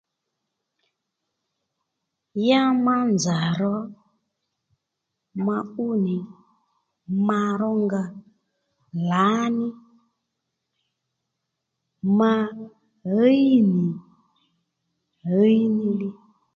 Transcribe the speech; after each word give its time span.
Ya 2.47 2.61
ma 2.85 2.95
nzà 3.11 3.37
ro 3.59 3.75
ma 5.45 5.57
ú 5.85 5.87
nì 6.05 6.17
ma 7.27 7.39
rónga 7.59 8.03
lǎní 9.09 9.67
ma 12.17 12.31
ɦíy 13.13 13.51
nì 13.73 13.85
ɦiy 15.31 15.61
ní 15.77 16.07